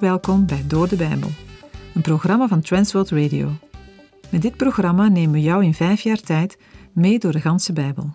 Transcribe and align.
Welkom 0.00 0.46
bij 0.46 0.64
Door 0.66 0.88
de 0.88 0.96
Bijbel, 0.96 1.28
een 1.94 2.02
programma 2.02 2.48
van 2.48 2.60
Transworld 2.60 3.10
Radio. 3.10 3.50
Met 4.30 4.42
dit 4.42 4.56
programma 4.56 5.08
nemen 5.08 5.32
we 5.32 5.40
jou 5.40 5.64
in 5.64 5.74
vijf 5.74 6.00
jaar 6.00 6.20
tijd 6.20 6.58
mee 6.92 7.18
door 7.18 7.32
de 7.32 7.40
ganse 7.40 7.72
Bijbel. 7.72 8.10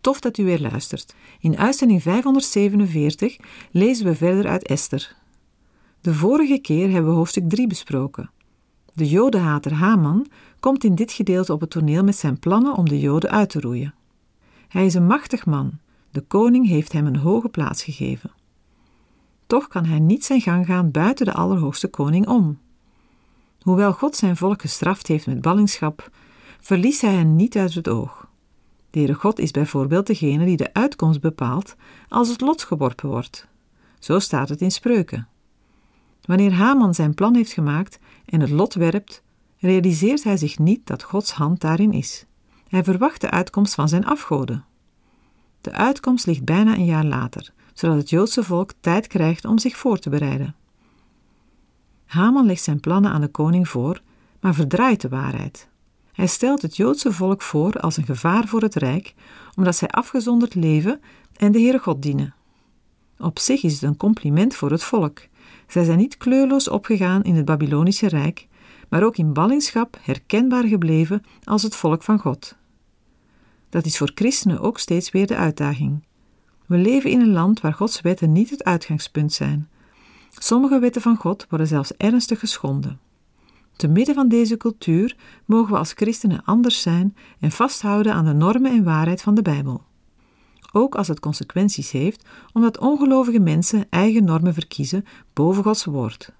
Tof 0.00 0.20
dat 0.20 0.38
u 0.38 0.44
weer 0.44 0.60
luistert. 0.60 1.14
In 1.40 1.58
uitzending 1.58 2.02
547 2.02 3.36
lezen 3.70 4.06
we 4.06 4.14
verder 4.14 4.46
uit 4.46 4.66
Esther. 4.66 5.16
De 6.00 6.14
vorige 6.14 6.58
keer 6.58 6.90
hebben 6.90 7.10
we 7.10 7.16
hoofdstuk 7.16 7.48
3 7.48 7.66
besproken. 7.66 8.30
De 8.92 9.08
jodenhater 9.08 9.72
Haman 9.72 10.26
komt 10.60 10.84
in 10.84 10.94
dit 10.94 11.12
gedeelte 11.12 11.52
op 11.52 11.60
het 11.60 11.70
toneel 11.70 12.04
met 12.04 12.16
zijn 12.16 12.38
plannen 12.38 12.74
om 12.74 12.88
de 12.88 13.00
joden 13.00 13.30
uit 13.30 13.50
te 13.50 13.60
roeien. 13.60 13.94
Hij 14.68 14.86
is 14.86 14.94
een 14.94 15.06
machtig 15.06 15.46
man. 15.46 15.78
De 16.10 16.20
koning 16.20 16.66
heeft 16.68 16.92
hem 16.92 17.06
een 17.06 17.16
hoge 17.16 17.48
plaats 17.48 17.82
gegeven. 17.82 18.30
Toch 19.46 19.68
kan 19.68 19.84
hij 19.84 19.98
niet 19.98 20.24
zijn 20.24 20.40
gang 20.40 20.66
gaan 20.66 20.90
buiten 20.90 21.26
de 21.26 21.32
Allerhoogste 21.32 21.88
Koning 21.88 22.26
om. 22.28 22.58
Hoewel 23.60 23.92
God 23.92 24.16
zijn 24.16 24.36
volk 24.36 24.60
gestraft 24.60 25.06
heeft 25.06 25.26
met 25.26 25.40
ballingschap, 25.40 26.10
verliest 26.60 27.00
hij 27.00 27.14
hen 27.14 27.36
niet 27.36 27.56
uit 27.56 27.74
het 27.74 27.88
oog. 27.88 28.28
De 28.90 29.14
God 29.14 29.38
is 29.38 29.50
bijvoorbeeld 29.50 30.06
degene 30.06 30.44
die 30.44 30.56
de 30.56 30.72
uitkomst 30.72 31.20
bepaalt 31.20 31.76
als 32.08 32.28
het 32.28 32.40
lot 32.40 32.62
geworpen 32.62 33.08
wordt. 33.08 33.48
Zo 33.98 34.18
staat 34.18 34.48
het 34.48 34.60
in 34.60 34.70
spreuken. 34.70 35.28
Wanneer 36.22 36.52
Haman 36.52 36.94
zijn 36.94 37.14
plan 37.14 37.34
heeft 37.34 37.52
gemaakt 37.52 37.98
en 38.26 38.40
het 38.40 38.50
lot 38.50 38.74
werpt, 38.74 39.22
realiseert 39.58 40.24
hij 40.24 40.36
zich 40.36 40.58
niet 40.58 40.86
dat 40.86 41.02
Gods 41.02 41.32
hand 41.32 41.60
daarin 41.60 41.92
is. 41.92 42.26
Hij 42.68 42.84
verwacht 42.84 43.20
de 43.20 43.30
uitkomst 43.30 43.74
van 43.74 43.88
zijn 43.88 44.04
afgoden. 44.04 44.64
De 45.60 45.72
uitkomst 45.72 46.26
ligt 46.26 46.44
bijna 46.44 46.74
een 46.74 46.84
jaar 46.84 47.04
later, 47.04 47.52
zodat 47.74 47.96
het 47.96 48.10
Joodse 48.10 48.42
volk 48.44 48.72
tijd 48.80 49.06
krijgt 49.06 49.44
om 49.44 49.58
zich 49.58 49.76
voor 49.76 49.98
te 49.98 50.10
bereiden. 50.10 50.54
Haman 52.04 52.46
legt 52.46 52.62
zijn 52.62 52.80
plannen 52.80 53.10
aan 53.10 53.20
de 53.20 53.28
koning 53.28 53.68
voor, 53.68 54.02
maar 54.40 54.54
verdraait 54.54 55.00
de 55.00 55.08
waarheid. 55.08 55.68
Hij 56.12 56.26
stelt 56.26 56.62
het 56.62 56.76
Joodse 56.76 57.12
volk 57.12 57.42
voor 57.42 57.80
als 57.80 57.96
een 57.96 58.04
gevaar 58.04 58.46
voor 58.46 58.62
het 58.62 58.74
Rijk, 58.74 59.14
omdat 59.56 59.76
zij 59.76 59.88
afgezonderd 59.88 60.54
leven 60.54 61.00
en 61.36 61.52
de 61.52 61.58
Heere 61.58 61.78
God 61.78 62.02
dienen. 62.02 62.34
Op 63.18 63.38
zich 63.38 63.62
is 63.62 63.72
het 63.72 63.82
een 63.82 63.96
compliment 63.96 64.54
voor 64.54 64.70
het 64.70 64.82
volk. 64.82 65.20
Zij 65.66 65.84
zijn 65.84 65.98
niet 65.98 66.16
kleurloos 66.16 66.68
opgegaan 66.68 67.22
in 67.22 67.34
het 67.34 67.44
Babylonische 67.44 68.08
Rijk, 68.08 68.48
maar 68.88 69.02
ook 69.02 69.16
in 69.16 69.32
ballingschap 69.32 69.98
herkenbaar 70.02 70.64
gebleven 70.64 71.22
als 71.44 71.62
het 71.62 71.76
volk 71.76 72.02
van 72.02 72.18
God. 72.18 72.56
Dat 73.68 73.84
is 73.84 73.98
voor 73.98 74.12
christenen 74.14 74.60
ook 74.60 74.78
steeds 74.78 75.10
weer 75.10 75.26
de 75.26 75.36
uitdaging. 75.36 76.02
We 76.66 76.76
leven 76.76 77.10
in 77.10 77.20
een 77.20 77.32
land 77.32 77.60
waar 77.60 77.74
Gods 77.74 78.00
wetten 78.00 78.32
niet 78.32 78.50
het 78.50 78.64
uitgangspunt 78.64 79.32
zijn. 79.32 79.68
Sommige 80.30 80.78
wetten 80.78 81.02
van 81.02 81.16
God 81.16 81.46
worden 81.48 81.66
zelfs 81.66 81.96
ernstig 81.96 82.38
geschonden. 82.38 83.00
Te 83.76 83.88
midden 83.88 84.14
van 84.14 84.28
deze 84.28 84.56
cultuur 84.56 85.16
mogen 85.44 85.72
we 85.72 85.78
als 85.78 85.92
christenen 85.92 86.44
anders 86.44 86.82
zijn 86.82 87.16
en 87.40 87.50
vasthouden 87.50 88.14
aan 88.14 88.24
de 88.24 88.32
normen 88.32 88.70
en 88.70 88.84
waarheid 88.84 89.22
van 89.22 89.34
de 89.34 89.42
Bijbel. 89.42 89.82
Ook 90.72 90.94
als 90.94 91.08
het 91.08 91.20
consequenties 91.20 91.90
heeft, 91.90 92.28
omdat 92.52 92.78
ongelovige 92.78 93.40
mensen 93.40 93.86
eigen 93.90 94.24
normen 94.24 94.54
verkiezen 94.54 95.04
boven 95.32 95.62
Gods 95.62 95.84
woord. 95.84 96.32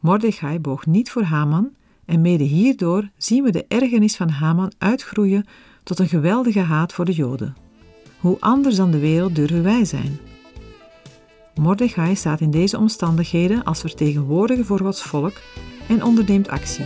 Mordechai 0.00 0.58
boog 0.58 0.86
niet 0.86 1.10
voor 1.10 1.22
Haman 1.22 1.70
en 2.04 2.20
mede 2.20 2.44
hierdoor 2.44 3.10
zien 3.16 3.44
we 3.44 3.50
de 3.50 3.64
ergernis 3.68 4.16
van 4.16 4.28
Haman 4.28 4.72
uitgroeien 4.78 5.46
tot 5.82 5.98
een 5.98 6.08
geweldige 6.08 6.60
haat 6.60 6.92
voor 6.92 7.04
de 7.04 7.12
Joden. 7.12 7.65
Hoe 8.26 8.40
anders 8.40 8.76
dan 8.76 8.90
de 8.90 8.98
wereld 8.98 9.34
durven 9.34 9.62
wij 9.62 9.84
zijn? 9.84 10.18
Mordechai 11.54 12.16
staat 12.16 12.40
in 12.40 12.50
deze 12.50 12.78
omstandigheden 12.78 13.64
als 13.64 13.80
vertegenwoordiger 13.80 14.64
voor 14.64 14.78
Gods 14.78 15.02
volk 15.02 15.32
en 15.88 16.02
onderneemt 16.02 16.48
actie. 16.48 16.84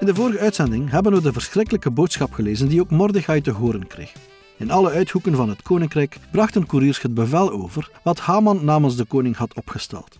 In 0.00 0.06
de 0.06 0.14
vorige 0.14 0.38
uitzending 0.38 0.90
hebben 0.90 1.12
we 1.12 1.20
de 1.20 1.32
verschrikkelijke 1.32 1.90
boodschap 1.90 2.32
gelezen 2.32 2.68
die 2.68 2.80
ook 2.80 2.90
Mordechai 2.90 3.40
te 3.40 3.50
horen 3.50 3.86
kreeg. 3.86 4.35
In 4.58 4.70
alle 4.70 4.90
uithoeken 4.90 5.34
van 5.34 5.48
het 5.48 5.62
koninkrijk 5.62 6.18
brachten 6.30 6.66
koeriers 6.66 7.02
het 7.02 7.14
bevel 7.14 7.50
over 7.50 7.90
wat 8.02 8.18
Haman 8.18 8.64
namens 8.64 8.96
de 8.96 9.04
koning 9.04 9.36
had 9.36 9.54
opgesteld. 9.54 10.18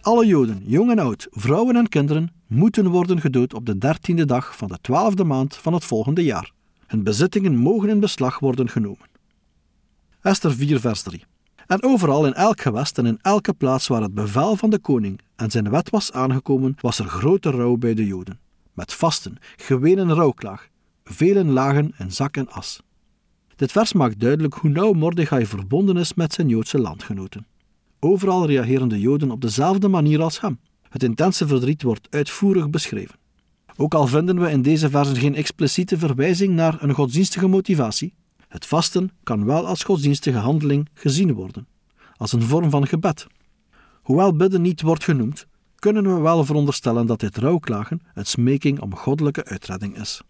Alle 0.00 0.26
Joden, 0.26 0.62
jong 0.66 0.90
en 0.90 0.98
oud, 0.98 1.26
vrouwen 1.30 1.76
en 1.76 1.88
kinderen, 1.88 2.32
moeten 2.46 2.88
worden 2.88 3.20
gedood 3.20 3.54
op 3.54 3.66
de 3.66 3.78
dertiende 3.78 4.24
dag 4.24 4.56
van 4.56 4.68
de 4.68 4.78
twaalfde 4.80 5.24
maand 5.24 5.56
van 5.56 5.72
het 5.72 5.84
volgende 5.84 6.24
jaar. 6.24 6.52
Hun 6.86 7.02
bezittingen 7.02 7.56
mogen 7.56 7.88
in 7.88 8.00
beslag 8.00 8.38
worden 8.38 8.68
genomen. 8.68 9.06
Esther 10.22 10.52
4, 10.52 10.80
vers 10.80 11.02
3. 11.02 11.24
En 11.66 11.82
overal 11.82 12.26
in 12.26 12.34
elk 12.34 12.60
gewest 12.60 12.98
en 12.98 13.06
in 13.06 13.18
elke 13.22 13.52
plaats 13.52 13.86
waar 13.86 14.02
het 14.02 14.14
bevel 14.14 14.56
van 14.56 14.70
de 14.70 14.78
koning 14.78 15.20
en 15.36 15.50
zijn 15.50 15.70
wet 15.70 15.90
was 15.90 16.12
aangekomen, 16.12 16.76
was 16.80 16.98
er 16.98 17.08
grote 17.08 17.50
rouw 17.50 17.76
bij 17.76 17.94
de 17.94 18.06
Joden. 18.06 18.38
Met 18.72 18.92
vasten, 18.94 19.36
gewenen 19.56 20.14
rouwklaag. 20.14 20.68
Velen 21.04 21.50
lagen 21.50 21.94
in 21.98 22.12
zak 22.12 22.36
en 22.36 22.48
as. 22.48 22.80
Dit 23.58 23.72
vers 23.72 23.92
maakt 23.92 24.20
duidelijk 24.20 24.54
hoe 24.54 24.70
nauw 24.70 24.92
Mordechai 24.92 25.46
verbonden 25.46 25.96
is 25.96 26.14
met 26.14 26.32
zijn 26.32 26.48
Joodse 26.48 26.78
landgenoten. 26.78 27.46
Overal 28.00 28.46
reageren 28.46 28.88
de 28.88 29.00
Joden 29.00 29.30
op 29.30 29.40
dezelfde 29.40 29.88
manier 29.88 30.22
als 30.22 30.40
hem. 30.40 30.58
Het 30.88 31.02
intense 31.02 31.46
verdriet 31.46 31.82
wordt 31.82 32.06
uitvoerig 32.10 32.70
beschreven. 32.70 33.18
Ook 33.76 33.94
al 33.94 34.06
vinden 34.06 34.40
we 34.40 34.50
in 34.50 34.62
deze 34.62 34.90
versen 34.90 35.16
geen 35.16 35.34
expliciete 35.34 35.98
verwijzing 35.98 36.54
naar 36.54 36.82
een 36.82 36.94
godsdienstige 36.94 37.46
motivatie, 37.46 38.14
het 38.48 38.66
vasten 38.66 39.10
kan 39.22 39.44
wel 39.44 39.66
als 39.66 39.84
godsdienstige 39.84 40.38
handeling 40.38 40.88
gezien 40.94 41.32
worden, 41.32 41.66
als 42.16 42.32
een 42.32 42.42
vorm 42.42 42.70
van 42.70 42.86
gebed. 42.86 43.26
Hoewel 44.02 44.36
bidden 44.36 44.62
niet 44.62 44.82
wordt 44.82 45.04
genoemd, 45.04 45.46
kunnen 45.74 46.14
we 46.14 46.20
wel 46.20 46.44
veronderstellen 46.44 47.06
dat 47.06 47.20
dit 47.20 47.36
rouwklagen 47.36 48.00
het 48.14 48.28
smeking 48.28 48.80
om 48.80 48.96
goddelijke 48.96 49.44
uitredding 49.44 50.00
is. 50.00 50.22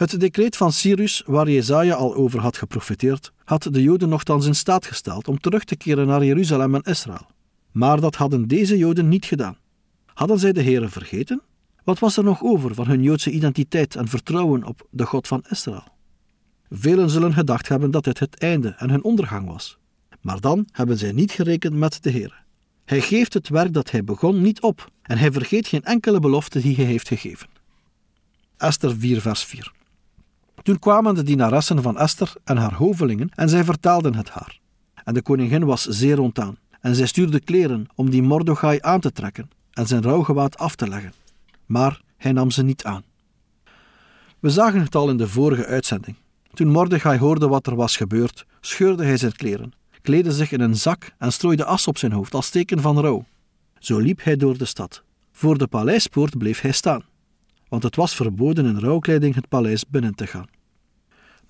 Het 0.00 0.20
decreet 0.20 0.56
van 0.56 0.72
Cyrus, 0.72 1.22
waar 1.26 1.50
Jezaja 1.50 1.94
al 1.94 2.14
over 2.14 2.40
had 2.40 2.56
geprofeteerd, 2.56 3.32
had 3.44 3.62
de 3.62 3.82
Joden 3.82 4.08
nogthans 4.08 4.46
in 4.46 4.54
staat 4.54 4.86
gesteld 4.86 5.28
om 5.28 5.40
terug 5.40 5.64
te 5.64 5.76
keren 5.76 6.06
naar 6.06 6.24
Jeruzalem 6.24 6.74
en 6.74 6.82
Israël. 6.82 7.26
Maar 7.70 8.00
dat 8.00 8.16
hadden 8.16 8.48
deze 8.48 8.78
Joden 8.78 9.08
niet 9.08 9.24
gedaan. 9.24 9.56
Hadden 10.06 10.38
zij 10.38 10.52
de 10.52 10.62
Heere 10.62 10.88
vergeten? 10.88 11.42
Wat 11.84 11.98
was 11.98 12.16
er 12.16 12.24
nog 12.24 12.42
over 12.42 12.74
van 12.74 12.86
hun 12.86 13.02
Joodse 13.02 13.30
identiteit 13.30 13.96
en 13.96 14.08
vertrouwen 14.08 14.64
op 14.64 14.86
de 14.90 15.06
God 15.06 15.26
van 15.26 15.44
Israël? 15.48 15.84
Velen 16.70 17.10
zullen 17.10 17.32
gedacht 17.32 17.68
hebben 17.68 17.90
dat 17.90 18.04
dit 18.04 18.18
het 18.18 18.38
einde 18.38 18.68
en 18.68 18.90
hun 18.90 19.04
ondergang 19.04 19.46
was. 19.46 19.78
Maar 20.20 20.40
dan 20.40 20.68
hebben 20.72 20.98
zij 20.98 21.12
niet 21.12 21.32
gerekend 21.32 21.74
met 21.74 22.02
de 22.02 22.10
Heere. 22.10 22.34
Hij 22.84 23.00
geeft 23.00 23.34
het 23.34 23.48
werk 23.48 23.72
dat 23.72 23.90
hij 23.90 24.04
begon 24.04 24.40
niet 24.40 24.60
op 24.60 24.90
en 25.02 25.18
hij 25.18 25.32
vergeet 25.32 25.68
geen 25.68 25.84
enkele 25.84 26.20
belofte 26.20 26.60
die 26.60 26.76
hij 26.76 26.84
heeft 26.84 27.08
gegeven. 27.08 27.48
Esther 28.56 28.96
4 28.96 29.20
vers 29.20 29.44
4 29.44 29.78
toen 30.62 30.78
kwamen 30.78 31.14
de 31.14 31.22
dienaressen 31.22 31.82
van 31.82 31.98
Esther 31.98 32.32
en 32.44 32.56
haar 32.56 32.74
hovelingen 32.74 33.28
en 33.34 33.48
zij 33.48 33.64
vertaalden 33.64 34.14
het 34.14 34.30
haar. 34.30 34.60
En 35.04 35.14
de 35.14 35.22
koningin 35.22 35.64
was 35.64 35.84
zeer 35.84 36.20
ontdaan. 36.20 36.56
En 36.80 36.94
zij 36.94 37.06
stuurde 37.06 37.40
kleren 37.40 37.86
om 37.94 38.10
die 38.10 38.22
Mordechai 38.22 38.78
aan 38.80 39.00
te 39.00 39.12
trekken 39.12 39.50
en 39.72 39.86
zijn 39.86 40.02
rouwgewaad 40.02 40.58
af 40.58 40.74
te 40.74 40.88
leggen. 40.88 41.12
Maar 41.66 42.00
hij 42.16 42.32
nam 42.32 42.50
ze 42.50 42.62
niet 42.62 42.84
aan. 42.84 43.02
We 44.38 44.50
zagen 44.50 44.80
het 44.80 44.94
al 44.94 45.10
in 45.10 45.16
de 45.16 45.28
vorige 45.28 45.66
uitzending. 45.66 46.16
Toen 46.52 46.68
Mordechai 46.68 47.18
hoorde 47.18 47.48
wat 47.48 47.66
er 47.66 47.76
was 47.76 47.96
gebeurd, 47.96 48.46
scheurde 48.60 49.04
hij 49.04 49.16
zijn 49.16 49.36
kleren, 49.36 49.72
kleedde 50.02 50.32
zich 50.32 50.52
in 50.52 50.60
een 50.60 50.76
zak 50.76 51.14
en 51.18 51.32
strooide 51.32 51.64
as 51.64 51.86
op 51.86 51.98
zijn 51.98 52.12
hoofd 52.12 52.34
als 52.34 52.50
teken 52.50 52.80
van 52.80 53.00
rouw. 53.00 53.24
Zo 53.78 53.98
liep 53.98 54.24
hij 54.24 54.36
door 54.36 54.58
de 54.58 54.64
stad. 54.64 55.02
Voor 55.32 55.58
de 55.58 55.66
paleispoort 55.66 56.38
bleef 56.38 56.60
hij 56.60 56.72
staan 56.72 57.04
want 57.70 57.82
het 57.82 57.96
was 57.96 58.14
verboden 58.14 58.66
in 58.66 58.78
rouwkleding 58.78 59.34
het 59.34 59.48
paleis 59.48 59.88
binnen 59.88 60.14
te 60.14 60.26
gaan. 60.26 60.46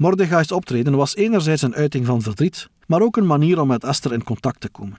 Mordechai's 0.01 0.53
optreden 0.53 0.97
was 0.97 1.17
enerzijds 1.17 1.63
een 1.63 1.75
uiting 1.75 2.07
van 2.07 2.23
verdriet, 2.23 2.69
maar 2.87 3.03
ook 3.03 3.17
een 3.17 3.27
manier 3.27 3.61
om 3.61 3.69
met 3.69 3.85
Esther 3.85 4.13
in 4.13 4.25
contact 4.25 4.61
te 4.61 4.69
komen. 4.69 4.99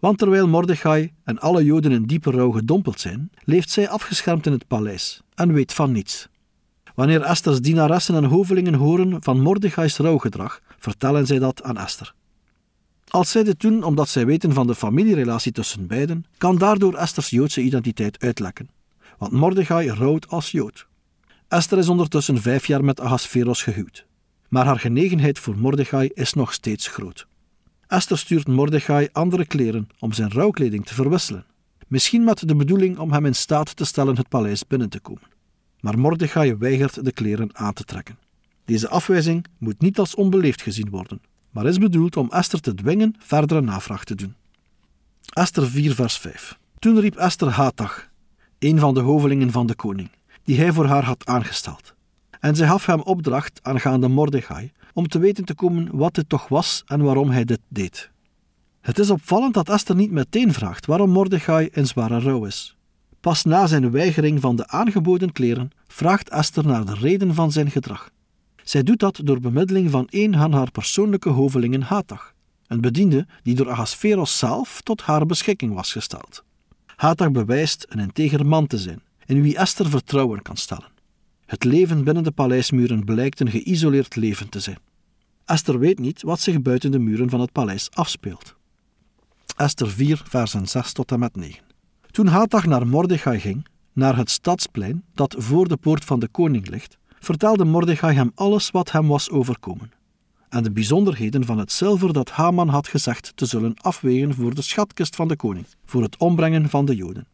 Want 0.00 0.18
terwijl 0.18 0.48
Mordechai 0.48 1.12
en 1.24 1.38
alle 1.38 1.64
Joden 1.64 1.92
in 1.92 2.04
diepe 2.04 2.30
rouw 2.30 2.50
gedompeld 2.50 3.00
zijn, 3.00 3.30
leeft 3.44 3.70
zij 3.70 3.88
afgeschermd 3.88 4.46
in 4.46 4.52
het 4.52 4.66
paleis 4.66 5.22
en 5.34 5.52
weet 5.52 5.72
van 5.72 5.92
niets. 5.92 6.28
Wanneer 6.94 7.22
Esther's 7.22 7.60
dienaressen 7.60 8.14
en 8.14 8.24
hovelingen 8.24 8.74
horen 8.74 9.22
van 9.22 9.40
Mordechai's 9.40 9.96
rouwgedrag, 9.96 10.60
vertellen 10.78 11.26
zij 11.26 11.38
dat 11.38 11.62
aan 11.62 11.76
Esther. 11.76 12.14
Als 13.08 13.30
zij 13.30 13.42
dit 13.42 13.60
doen 13.60 13.82
omdat 13.82 14.08
zij 14.08 14.26
weten 14.26 14.52
van 14.52 14.66
de 14.66 14.74
familierelatie 14.74 15.52
tussen 15.52 15.86
beiden, 15.86 16.24
kan 16.36 16.58
daardoor 16.58 16.94
Esther's 16.94 17.30
Joodse 17.30 17.60
identiteit 17.60 18.20
uitlekken 18.20 18.68
want 19.18 19.32
Mordechai 19.32 19.90
rouwt 19.90 20.28
als 20.28 20.50
Jood. 20.50 20.86
Esther 21.48 21.78
is 21.78 21.88
ondertussen 21.88 22.42
vijf 22.42 22.66
jaar 22.66 22.84
met 22.84 23.00
Ahasveros 23.00 23.62
gehuwd, 23.62 24.06
maar 24.48 24.64
haar 24.64 24.78
genegenheid 24.78 25.38
voor 25.38 25.58
Mordechai 25.58 26.10
is 26.14 26.32
nog 26.32 26.52
steeds 26.52 26.86
groot. 26.86 27.26
Esther 27.86 28.18
stuurt 28.18 28.46
Mordechai 28.46 29.08
andere 29.12 29.46
kleren 29.46 29.88
om 29.98 30.12
zijn 30.12 30.30
rouwkleding 30.30 30.86
te 30.86 30.94
verwisselen. 30.94 31.44
misschien 31.86 32.24
met 32.24 32.48
de 32.48 32.54
bedoeling 32.54 32.98
om 32.98 33.12
hem 33.12 33.26
in 33.26 33.34
staat 33.34 33.76
te 33.76 33.84
stellen 33.84 34.16
het 34.16 34.28
paleis 34.28 34.66
binnen 34.66 34.88
te 34.88 35.00
komen. 35.00 35.28
Maar 35.80 35.98
Mordechai 35.98 36.54
weigert 36.54 37.04
de 37.04 37.12
kleren 37.12 37.56
aan 37.56 37.72
te 37.72 37.84
trekken. 37.84 38.18
Deze 38.64 38.88
afwijzing 38.88 39.46
moet 39.58 39.80
niet 39.80 39.98
als 39.98 40.14
onbeleefd 40.14 40.62
gezien 40.62 40.90
worden, 40.90 41.20
maar 41.50 41.66
is 41.66 41.78
bedoeld 41.78 42.16
om 42.16 42.30
Esther 42.30 42.60
te 42.60 42.74
dwingen 42.74 43.14
verdere 43.18 43.60
navraag 43.60 44.04
te 44.04 44.14
doen. 44.14 44.34
Esther 45.32 45.66
4, 45.66 45.94
vers 45.94 46.18
5. 46.18 46.58
Toen 46.78 47.00
riep 47.00 47.16
Esther 47.16 47.48
Hatach, 47.48 48.08
een 48.58 48.78
van 48.78 48.94
de 48.94 49.00
hovelingen 49.00 49.50
van 49.50 49.66
de 49.66 49.74
koning, 49.74 50.10
die 50.42 50.58
hij 50.58 50.72
voor 50.72 50.86
haar 50.86 51.04
had 51.04 51.26
aangesteld. 51.26 51.94
En 52.40 52.56
zij 52.56 52.66
gaf 52.66 52.86
hem 52.86 53.00
opdracht 53.00 53.60
aangaande 53.62 54.08
Mordechai 54.08 54.72
om 54.92 55.08
te 55.08 55.18
weten 55.18 55.44
te 55.44 55.54
komen 55.54 55.96
wat 55.96 56.14
dit 56.14 56.28
toch 56.28 56.48
was 56.48 56.82
en 56.86 57.02
waarom 57.02 57.30
hij 57.30 57.44
dit 57.44 57.60
deed. 57.68 58.10
Het 58.80 58.98
is 58.98 59.10
opvallend 59.10 59.54
dat 59.54 59.68
Esther 59.68 59.96
niet 59.96 60.10
meteen 60.10 60.52
vraagt 60.52 60.86
waarom 60.86 61.10
Mordechai 61.10 61.68
in 61.72 61.86
zware 61.86 62.20
rouw 62.20 62.44
is. 62.44 62.76
Pas 63.20 63.44
na 63.44 63.66
zijn 63.66 63.90
weigering 63.90 64.40
van 64.40 64.56
de 64.56 64.68
aangeboden 64.68 65.32
kleren 65.32 65.70
vraagt 65.86 66.28
Esther 66.28 66.66
naar 66.66 66.84
de 66.84 66.94
reden 66.94 67.34
van 67.34 67.52
zijn 67.52 67.70
gedrag. 67.70 68.10
Zij 68.64 68.82
doet 68.82 68.98
dat 68.98 69.20
door 69.24 69.40
bemiddeling 69.40 69.90
van 69.90 70.06
een 70.10 70.34
van 70.34 70.52
haar 70.52 70.70
persoonlijke 70.70 71.28
hovelingen 71.28 71.82
Hatach, 71.82 72.34
een 72.66 72.80
bediende 72.80 73.26
die 73.42 73.54
door 73.54 73.70
Ahasveros 73.70 74.38
zelf 74.38 74.80
tot 74.82 75.02
haar 75.02 75.26
beschikking 75.26 75.74
was 75.74 75.92
gesteld. 75.92 76.44
Hatach 76.96 77.30
bewijst 77.30 77.86
een 77.88 77.98
integer 77.98 78.46
man 78.46 78.66
te 78.66 78.78
zijn, 78.78 79.02
in 79.26 79.42
wie 79.42 79.56
Esther 79.56 79.90
vertrouwen 79.90 80.42
kan 80.42 80.56
stellen. 80.56 80.96
Het 81.48 81.64
leven 81.64 82.04
binnen 82.04 82.22
de 82.22 82.30
paleismuren 82.30 83.04
blijkt 83.04 83.40
een 83.40 83.50
geïsoleerd 83.50 84.16
leven 84.16 84.48
te 84.48 84.60
zijn. 84.60 84.78
Esther 85.44 85.78
weet 85.78 85.98
niet 85.98 86.22
wat 86.22 86.40
zich 86.40 86.62
buiten 86.62 86.90
de 86.90 86.98
muren 86.98 87.30
van 87.30 87.40
het 87.40 87.52
paleis 87.52 87.90
afspeelt. 87.90 88.54
Esther 89.56 89.90
4, 89.90 90.22
versen 90.24 90.66
6 90.66 90.92
tot 90.92 91.12
en 91.12 91.18
met 91.18 91.36
9. 91.36 91.64
Toen 92.10 92.26
Hatach 92.26 92.66
naar 92.66 92.86
Mordechai 92.86 93.40
ging, 93.40 93.66
naar 93.92 94.16
het 94.16 94.30
stadsplein 94.30 95.04
dat 95.14 95.34
voor 95.38 95.68
de 95.68 95.76
poort 95.76 96.04
van 96.04 96.20
de 96.20 96.28
koning 96.28 96.68
ligt, 96.68 96.98
vertelde 97.18 97.64
Mordechai 97.64 98.14
hem 98.14 98.32
alles 98.34 98.70
wat 98.70 98.92
hem 98.92 99.06
was 99.06 99.30
overkomen 99.30 99.92
en 100.48 100.62
de 100.62 100.70
bijzonderheden 100.70 101.44
van 101.44 101.58
het 101.58 101.72
zilver 101.72 102.12
dat 102.12 102.30
Haman 102.30 102.68
had 102.68 102.88
gezegd 102.88 103.32
te 103.34 103.46
zullen 103.46 103.74
afwegen 103.76 104.34
voor 104.34 104.54
de 104.54 104.62
schatkist 104.62 105.16
van 105.16 105.28
de 105.28 105.36
koning, 105.36 105.66
voor 105.84 106.02
het 106.02 106.16
ombrengen 106.16 106.68
van 106.68 106.84
de 106.84 106.96
Joden. 106.96 107.26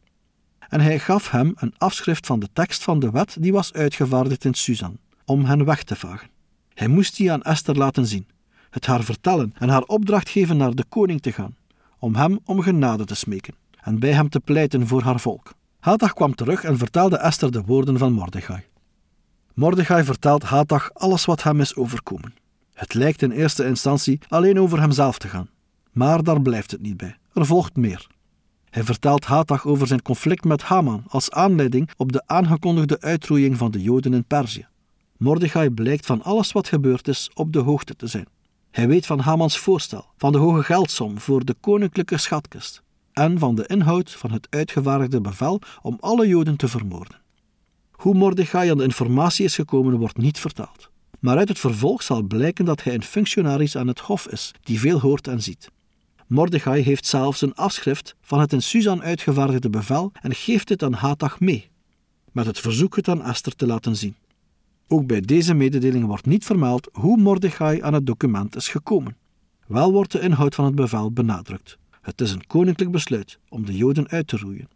En 0.75 0.81
hij 0.81 0.99
gaf 0.99 1.31
hem 1.31 1.53
een 1.57 1.75
afschrift 1.79 2.27
van 2.27 2.39
de 2.39 2.49
tekst 2.53 2.83
van 2.83 2.99
de 2.99 3.11
wet 3.11 3.37
die 3.41 3.53
was 3.53 3.73
uitgevaardigd 3.73 4.45
in 4.45 4.55
Susan, 4.55 4.99
om 5.25 5.45
hen 5.45 5.65
weg 5.65 5.83
te 5.83 5.97
vagen. 5.97 6.29
Hij 6.73 6.89
moest 6.89 7.17
die 7.17 7.33
aan 7.33 7.43
Esther 7.43 7.77
laten 7.77 8.07
zien, 8.07 8.27
het 8.71 8.87
haar 8.87 9.03
vertellen 9.05 9.55
en 9.59 9.69
haar 9.69 9.83
opdracht 9.83 10.29
geven 10.29 10.57
naar 10.57 10.75
de 10.75 10.85
koning 10.89 11.23
te 11.23 11.33
gaan, 11.33 11.57
om 11.99 12.15
hem 12.15 12.39
om 12.45 12.61
genade 12.61 13.05
te 13.05 13.15
smeken 13.15 13.55
en 13.81 13.99
bij 13.99 14.13
hem 14.13 14.29
te 14.29 14.41
pleiten 14.41 14.87
voor 14.87 15.03
haar 15.03 15.21
volk. 15.21 15.53
Hatach 15.81 16.13
kwam 16.13 16.35
terug 16.35 16.65
en 16.65 16.79
vertelde 16.79 17.17
Esther 17.17 17.51
de 17.51 17.63
woorden 17.63 17.99
van 17.99 18.13
Mordechai. 18.13 18.63
Mordechai 19.53 20.05
vertelt 20.05 20.43
Hatach 20.43 20.91
alles 20.95 21.25
wat 21.25 21.43
hem 21.43 21.61
is 21.61 21.77
overkomen. 21.77 22.35
Het 22.73 22.95
lijkt 22.95 23.23
in 23.23 23.31
eerste 23.31 23.67
instantie 23.67 24.21
alleen 24.29 24.61
over 24.61 24.81
hemzelf 24.81 25.19
te 25.19 25.29
gaan. 25.29 25.49
Maar 25.93 26.23
daar 26.23 26.43
blijft 26.43 26.71
het 26.71 26.83
niet 26.83 26.97
bij. 26.97 27.17
Er 27.33 27.47
volgt 27.47 27.77
meer. 27.77 28.07
Hij 28.75 28.85
vertelt 28.85 29.25
Hatach 29.25 29.67
over 29.67 29.87
zijn 29.87 30.03
conflict 30.03 30.45
met 30.45 30.63
Haman 30.63 31.05
als 31.09 31.31
aanleiding 31.31 31.91
op 31.97 32.13
de 32.13 32.23
aangekondigde 32.27 33.01
uitroeiing 33.01 33.57
van 33.57 33.71
de 33.71 33.83
Joden 33.83 34.15
in 34.15 34.25
Perzië. 34.25 34.67
Mordechai 35.17 35.71
blijkt 35.71 36.07
van 36.07 36.23
alles 36.23 36.53
wat 36.53 36.69
gebeurd 36.69 37.09
is 37.09 37.31
op 37.35 37.53
de 37.53 37.59
hoogte 37.59 37.97
te 37.97 38.07
zijn. 38.07 38.27
Hij 38.71 38.89
weet 38.89 39.07
van 39.07 39.19
Hamans 39.19 39.59
voorstel, 39.59 40.07
van 40.17 40.33
de 40.33 40.39
hoge 40.39 40.63
geldsom 40.63 41.19
voor 41.19 41.45
de 41.45 41.55
koninklijke 41.61 42.19
schatkist 42.19 42.83
en 43.13 43.39
van 43.39 43.55
de 43.55 43.67
inhoud 43.67 44.11
van 44.11 44.31
het 44.31 44.47
uitgevaardigde 44.51 45.21
bevel 45.21 45.61
om 45.83 45.97
alle 46.01 46.27
Joden 46.29 46.57
te 46.57 46.69
vermoorden. 46.69 47.21
Hoe 47.91 48.15
Mordechai 48.15 48.71
aan 48.71 48.79
de 48.79 48.85
informatie 48.85 49.45
is 49.45 49.55
gekomen 49.55 49.97
wordt 49.97 50.17
niet 50.17 50.39
vertaald 50.39 50.93
maar 51.21 51.37
uit 51.37 51.49
het 51.49 51.59
vervolg 51.59 52.03
zal 52.03 52.23
blijken 52.23 52.65
dat 52.65 52.83
hij 52.83 52.95
een 52.95 53.03
functionaris 53.03 53.77
aan 53.77 53.87
het 53.87 53.99
hof 53.99 54.29
is, 54.29 54.55
die 54.63 54.81
veel 54.81 55.01
hoort 55.01 55.29
en 55.29 55.43
ziet. 55.43 55.71
Mordechai 56.27 56.83
heeft 56.83 57.07
zelfs 57.07 57.41
een 57.41 57.55
afschrift 57.55 58.17
van 58.21 58.41
het 58.41 58.53
in 58.53 58.63
Susan 58.63 59.03
uitgevaardigde 59.03 59.71
bevel 59.71 60.13
en 60.21 60.35
geeft 60.35 60.69
het 60.69 60.83
aan 60.83 60.93
Hatach 60.93 61.41
mee, 61.41 61.71
met 62.33 62.47
het 62.47 62.59
verzoek 62.59 62.97
het 62.97 63.09
aan 63.09 63.23
Esther 63.23 63.57
te 63.57 63.67
laten 63.67 63.97
zien. 63.97 64.15
Ook 64.89 65.07
bij 65.07 65.21
deze 65.21 65.55
mededeling 65.55 66.07
wordt 66.07 66.27
niet 66.27 66.45
vermeld 66.45 66.89
hoe 66.93 67.17
Mordechai 67.17 67.83
aan 67.83 67.95
het 67.95 68.07
document 68.07 68.57
is 68.57 68.69
gekomen. 68.69 69.17
Wel 69.67 69.93
wordt 69.93 70.13
de 70.13 70.21
inhoud 70.21 70.55
van 70.55 70.65
het 70.65 70.75
bevel 70.75 71.13
benadrukt. 71.13 71.79
Het 72.01 72.21
is 72.21 72.33
een 72.33 72.47
koninklijk 72.47 72.91
besluit 72.91 73.39
om 73.49 73.67
de 73.67 73.77
Joden 73.77 74.09
uit 74.09 74.27
te 74.27 74.37
roeien. 74.37 74.69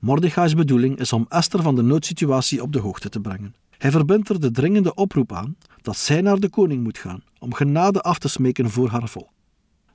Mordechai's 0.00 0.54
bedoeling 0.54 0.98
is 0.98 1.12
om 1.12 1.26
Esther 1.28 1.62
van 1.62 1.74
de 1.74 1.82
noodsituatie 1.82 2.62
op 2.62 2.72
de 2.72 2.78
hoogte 2.78 3.08
te 3.08 3.20
brengen. 3.20 3.54
Hij 3.78 3.90
verbindt 3.90 4.28
er 4.28 4.40
de 4.40 4.50
dringende 4.50 4.94
oproep 4.94 5.32
aan 5.32 5.56
dat 5.82 5.96
zij 5.96 6.20
naar 6.20 6.40
de 6.40 6.48
koning 6.48 6.82
moet 6.82 6.98
gaan 6.98 7.22
om 7.38 7.54
genade 7.54 8.00
af 8.00 8.18
te 8.18 8.28
smeken 8.28 8.70
voor 8.70 8.88
haar 8.88 9.08
volk. 9.08 9.35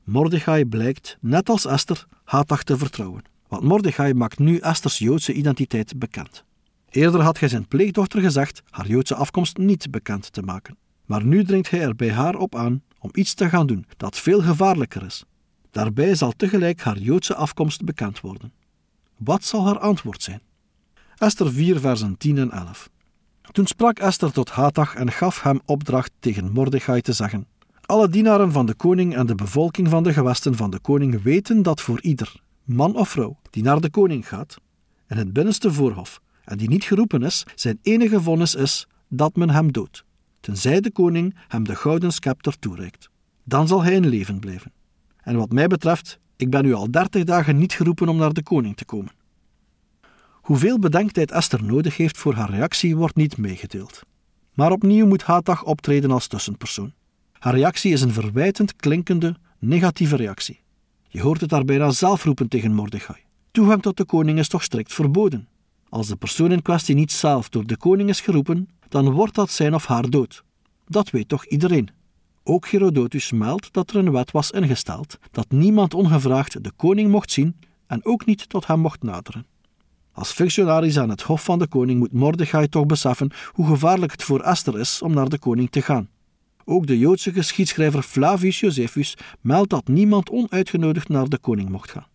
Mordechai 0.03 0.65
blijkt, 0.65 1.17
net 1.19 1.49
als 1.49 1.65
Esther, 1.65 2.05
Hatach 2.23 2.63
te 2.63 2.77
vertrouwen, 2.77 3.23
want 3.47 3.63
Mordechai 3.63 4.13
maakt 4.13 4.39
nu 4.39 4.57
Esters 4.57 4.97
Joodse 4.97 5.33
identiteit 5.33 5.99
bekend. 5.99 6.43
Eerder 6.89 7.21
had 7.21 7.39
hij 7.39 7.49
zijn 7.49 7.67
pleegdochter 7.67 8.21
gezegd 8.21 8.61
haar 8.69 8.87
Joodse 8.87 9.15
afkomst 9.15 9.57
niet 9.57 9.91
bekend 9.91 10.33
te 10.33 10.41
maken. 10.41 10.77
Maar 11.05 11.25
nu 11.25 11.43
dringt 11.43 11.69
hij 11.69 11.81
er 11.81 11.95
bij 11.95 12.11
haar 12.11 12.35
op 12.35 12.55
aan 12.55 12.83
om 12.99 13.09
iets 13.13 13.33
te 13.33 13.49
gaan 13.49 13.67
doen 13.67 13.85
dat 13.97 14.17
veel 14.17 14.41
gevaarlijker 14.41 15.05
is. 15.05 15.23
Daarbij 15.71 16.15
zal 16.15 16.31
tegelijk 16.31 16.81
haar 16.81 16.97
Joodse 16.97 17.35
afkomst 17.35 17.83
bekend 17.83 18.19
worden. 18.19 18.53
Wat 19.17 19.43
zal 19.43 19.65
haar 19.65 19.79
antwoord 19.79 20.23
zijn? 20.23 20.41
Esther 21.15 21.51
4, 21.51 21.79
versen 21.79 22.17
10 22.17 22.37
en 22.37 22.51
11. 22.51 22.89
Toen 23.51 23.67
sprak 23.67 23.99
Esther 23.99 24.31
tot 24.31 24.49
Hatach 24.49 24.95
en 24.95 25.11
gaf 25.11 25.41
hem 25.41 25.59
opdracht 25.65 26.11
tegen 26.19 26.51
Mordechai 26.51 27.01
te 27.01 27.13
zeggen: 27.13 27.47
Alle 27.91 28.09
dienaren 28.09 28.51
van 28.51 28.65
de 28.65 28.73
koning 28.73 29.15
en 29.15 29.25
de 29.25 29.35
bevolking 29.35 29.89
van 29.89 30.03
de 30.03 30.13
gewesten 30.13 30.55
van 30.55 30.69
de 30.71 30.79
koning 30.79 31.21
weten 31.21 31.61
dat 31.61 31.81
voor 31.81 32.01
ieder, 32.01 32.41
man 32.63 32.95
of 32.95 33.09
vrouw, 33.09 33.37
die 33.49 33.63
naar 33.63 33.81
de 33.81 33.89
koning 33.89 34.27
gaat, 34.27 34.57
in 35.07 35.17
het 35.17 35.33
binnenste 35.33 35.71
voorhof, 35.71 36.21
en 36.43 36.57
die 36.57 36.69
niet 36.69 36.83
geroepen 36.83 37.23
is, 37.23 37.45
zijn 37.55 37.79
enige 37.81 38.21
vonnis 38.21 38.55
is 38.55 38.87
dat 39.07 39.35
men 39.35 39.49
hem 39.49 39.71
doodt, 39.71 40.05
tenzij 40.39 40.81
de 40.81 40.91
koning 40.91 41.35
hem 41.47 41.63
de 41.63 41.75
gouden 41.75 42.11
scepter 42.11 42.59
toereikt. 42.59 43.09
Dan 43.43 43.67
zal 43.67 43.83
hij 43.83 43.93
in 43.93 44.07
leven 44.07 44.39
blijven. 44.39 44.71
En 45.21 45.35
wat 45.35 45.51
mij 45.51 45.67
betreft, 45.67 46.19
ik 46.35 46.49
ben 46.49 46.63
nu 46.63 46.73
al 46.73 46.91
dertig 46.91 47.23
dagen 47.23 47.57
niet 47.57 47.73
geroepen 47.73 48.09
om 48.09 48.17
naar 48.17 48.33
de 48.33 48.43
koning 48.43 48.77
te 48.77 48.85
komen. 48.85 49.11
Hoeveel 50.31 50.79
bedenktijd 50.79 51.31
Esther 51.31 51.63
nodig 51.63 51.97
heeft 51.97 52.17
voor 52.17 52.33
haar 52.33 52.49
reactie 52.49 52.95
wordt 52.95 53.15
niet 53.15 53.37
meegedeeld. 53.37 54.01
Maar 54.53 54.71
opnieuw 54.71 55.07
moet 55.07 55.23
Hatach 55.23 55.63
optreden 55.63 56.11
als 56.11 56.27
tussenpersoon. 56.27 56.93
Haar 57.41 57.55
reactie 57.55 57.91
is 57.91 58.01
een 58.01 58.13
verwijtend 58.13 58.75
klinkende, 58.75 59.35
negatieve 59.59 60.15
reactie. 60.15 60.59
Je 61.07 61.21
hoort 61.21 61.41
het 61.41 61.49
daar 61.49 61.65
bijna 61.65 61.91
zelf 61.91 62.23
roepen 62.23 62.47
tegen 62.47 62.73
Mordechai. 62.73 63.19
Toegang 63.51 63.81
tot 63.81 63.97
de 63.97 64.05
koning 64.05 64.39
is 64.39 64.47
toch 64.47 64.63
strikt 64.63 64.93
verboden. 64.93 65.47
Als 65.89 66.07
de 66.07 66.15
persoon 66.15 66.51
in 66.51 66.61
kwestie 66.61 66.95
niet 66.95 67.11
zelf 67.11 67.49
door 67.49 67.65
de 67.65 67.77
koning 67.77 68.09
is 68.09 68.21
geroepen, 68.21 68.69
dan 68.89 69.11
wordt 69.11 69.35
dat 69.35 69.51
zijn 69.51 69.73
of 69.73 69.85
haar 69.85 70.09
dood. 70.09 70.43
Dat 70.87 71.09
weet 71.09 71.27
toch 71.27 71.45
iedereen. 71.45 71.89
Ook 72.43 72.67
Herodotus 72.67 73.31
meldt 73.31 73.73
dat 73.73 73.89
er 73.89 73.95
een 73.95 74.11
wet 74.11 74.31
was 74.31 74.51
ingesteld 74.51 75.17
dat 75.31 75.51
niemand 75.51 75.93
ongevraagd 75.93 76.63
de 76.63 76.71
koning 76.75 77.11
mocht 77.11 77.31
zien 77.31 77.55
en 77.87 78.05
ook 78.05 78.25
niet 78.25 78.49
tot 78.49 78.67
hem 78.67 78.79
mocht 78.79 79.03
naderen. 79.03 79.45
Als 80.11 80.31
functionaris 80.31 80.97
aan 80.99 81.09
het 81.09 81.21
hof 81.21 81.43
van 81.43 81.59
de 81.59 81.67
koning 81.67 81.99
moet 81.99 82.13
Mordechai 82.13 82.67
toch 82.67 82.85
beseffen 82.85 83.31
hoe 83.51 83.67
gevaarlijk 83.67 84.11
het 84.11 84.23
voor 84.23 84.41
Esther 84.41 84.79
is 84.79 85.01
om 85.01 85.13
naar 85.13 85.29
de 85.29 85.39
koning 85.39 85.69
te 85.69 85.81
gaan. 85.81 86.09
Ook 86.71 86.87
de 86.87 86.97
Joodse 86.97 87.33
geschiedschrijver 87.33 88.01
Flavius 88.01 88.59
Josephus 88.59 89.17
meldt 89.41 89.69
dat 89.69 89.87
niemand 89.87 90.29
onuitgenodigd 90.29 91.09
naar 91.09 91.29
de 91.29 91.37
koning 91.37 91.69
mocht 91.69 91.91
gaan. 91.91 92.07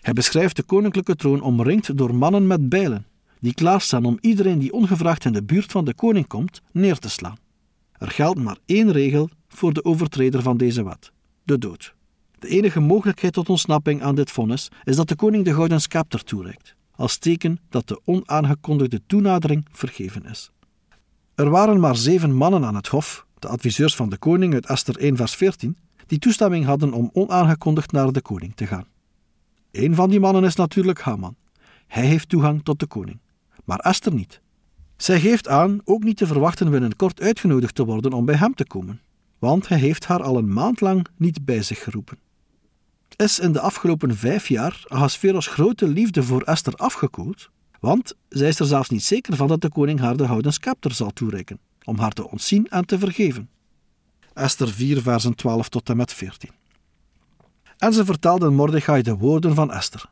Hij 0.00 0.12
beschrijft 0.12 0.56
de 0.56 0.62
koninklijke 0.62 1.16
troon 1.16 1.40
omringd 1.40 1.96
door 1.96 2.14
mannen 2.14 2.46
met 2.46 2.68
bijlen, 2.68 3.06
die 3.40 3.54
klaarstaan 3.54 4.04
om 4.04 4.18
iedereen 4.20 4.58
die 4.58 4.72
ongevraagd 4.72 5.24
in 5.24 5.32
de 5.32 5.42
buurt 5.42 5.72
van 5.72 5.84
de 5.84 5.94
koning 5.94 6.26
komt 6.26 6.62
neer 6.72 6.98
te 6.98 7.08
slaan. 7.08 7.36
Er 7.92 8.10
geldt 8.10 8.40
maar 8.40 8.56
één 8.66 8.92
regel 8.92 9.28
voor 9.48 9.72
de 9.72 9.84
overtreder 9.84 10.42
van 10.42 10.56
deze 10.56 10.84
wet: 10.84 11.12
de 11.42 11.58
dood. 11.58 11.94
De 12.38 12.48
enige 12.48 12.80
mogelijkheid 12.80 13.32
tot 13.32 13.48
ontsnapping 13.48 14.02
aan 14.02 14.14
dit 14.14 14.30
vonnis 14.30 14.68
is 14.84 14.96
dat 14.96 15.08
de 15.08 15.16
koning 15.16 15.44
de 15.44 15.54
gouden 15.54 15.80
scepter 15.80 16.24
toereikt 16.24 16.74
als 16.96 17.16
teken 17.16 17.58
dat 17.68 17.88
de 17.88 18.00
onaangekondigde 18.04 19.00
toenadering 19.06 19.66
vergeven 19.72 20.24
is. 20.24 20.50
Er 21.34 21.50
waren 21.50 21.80
maar 21.80 21.96
zeven 21.96 22.34
mannen 22.34 22.64
aan 22.64 22.74
het 22.74 22.86
hof, 22.86 23.25
adviseurs 23.48 23.94
van 23.96 24.08
de 24.08 24.16
koning 24.16 24.54
uit 24.54 24.66
Esther 24.66 24.98
1 24.98 25.16
vers 25.16 25.34
14, 25.34 25.76
die 26.06 26.18
toestemming 26.18 26.64
hadden 26.64 26.92
om 26.92 27.10
onaangekondigd 27.12 27.92
naar 27.92 28.12
de 28.12 28.20
koning 28.20 28.56
te 28.56 28.66
gaan. 28.66 28.86
Een 29.70 29.94
van 29.94 30.10
die 30.10 30.20
mannen 30.20 30.44
is 30.44 30.54
natuurlijk 30.54 31.00
Haman. 31.00 31.36
Hij 31.86 32.04
heeft 32.04 32.28
toegang 32.28 32.64
tot 32.64 32.78
de 32.78 32.86
koning, 32.86 33.18
maar 33.64 33.78
Esther 33.78 34.14
niet. 34.14 34.40
Zij 34.96 35.20
geeft 35.20 35.48
aan 35.48 35.80
ook 35.84 36.02
niet 36.04 36.16
te 36.16 36.26
verwachten 36.26 36.70
binnenkort 36.70 37.20
uitgenodigd 37.20 37.74
te 37.74 37.84
worden 37.84 38.12
om 38.12 38.24
bij 38.24 38.34
hem 38.34 38.54
te 38.54 38.66
komen, 38.66 39.00
want 39.38 39.68
hij 39.68 39.78
heeft 39.78 40.04
haar 40.04 40.22
al 40.22 40.36
een 40.36 40.52
maand 40.52 40.80
lang 40.80 41.06
niet 41.16 41.44
bij 41.44 41.62
zich 41.62 41.82
geroepen. 41.82 42.18
Is 43.16 43.38
in 43.38 43.52
de 43.52 43.60
afgelopen 43.60 44.16
vijf 44.16 44.48
jaar 44.48 44.84
Ahasveros 44.88 45.46
grote 45.46 45.88
liefde 45.88 46.22
voor 46.22 46.42
Esther 46.42 46.74
afgekoeld? 46.74 47.50
Want 47.80 48.14
zij 48.28 48.48
is 48.48 48.60
er 48.60 48.66
zelfs 48.66 48.88
niet 48.88 49.02
zeker 49.02 49.36
van 49.36 49.48
dat 49.48 49.60
de 49.60 49.68
koning 49.68 50.00
haar 50.00 50.16
de 50.16 50.26
houten 50.26 50.52
scepter 50.52 50.94
zal 50.94 51.10
toereiken, 51.10 51.58
om 51.86 51.98
haar 51.98 52.12
te 52.12 52.30
ontzien 52.30 52.66
en 52.66 52.86
te 52.86 52.98
vergeven. 52.98 53.48
Esther 54.34 54.68
4, 54.68 55.02
versen 55.02 55.34
12 55.34 55.68
tot 55.68 55.88
en 55.88 55.96
met 55.96 56.12
14. 56.12 56.50
En 57.78 57.92
ze 57.92 58.04
vertelde 58.04 58.50
Mordechai 58.50 59.02
de 59.02 59.16
woorden 59.16 59.54
van 59.54 59.72
Esther. 59.72 60.10